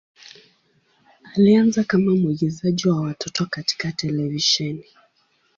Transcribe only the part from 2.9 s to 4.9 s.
watoto katika televisheni.